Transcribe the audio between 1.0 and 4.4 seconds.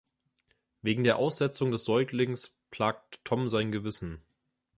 der Aussetzung des Säuglings plagt Tom sein Gewissen.